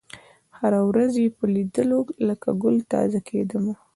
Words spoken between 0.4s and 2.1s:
هره ورځ یې په لېدلو